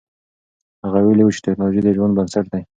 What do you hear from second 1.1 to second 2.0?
و چې تکنالوژي د